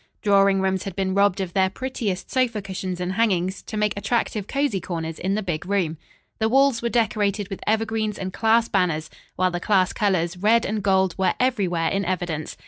Drawing 0.23 0.61
rooms 0.63 0.85
had 0.85 0.95
been 0.95 1.13
robbed 1.13 1.41
of 1.41 1.53
their 1.53 1.69
prettiest 1.69 2.31
sofa 2.31 2.59
cushions 2.59 2.99
and 2.99 3.13
hangings, 3.13 3.61
to 3.61 3.77
make 3.77 3.95
attractive 3.95 4.47
cosy 4.47 4.81
corners 4.81 5.19
in 5.19 5.35
the 5.35 5.43
big 5.43 5.63
room. 5.63 5.95
The 6.39 6.49
walls 6.49 6.81
were 6.81 6.89
decorated 6.89 7.47
with 7.51 7.61
evergreens 7.67 8.17
and 8.17 8.33
class 8.33 8.67
banners, 8.67 9.11
while 9.35 9.51
the 9.51 9.59
class 9.59 9.93
colors, 9.93 10.37
red 10.37 10.65
and 10.65 10.81
gold, 10.81 11.13
were 11.19 11.35
everywhere 11.39 11.89
in 11.89 12.03
evidence. 12.03 12.57